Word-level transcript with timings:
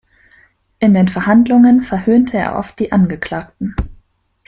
In 0.79 0.95
den 0.95 1.09
Verhandlungen 1.09 1.83
verhöhnte 1.83 2.35
er 2.35 2.55
oft 2.57 2.79
die 2.79 2.91
Angeklagten. 2.91 3.75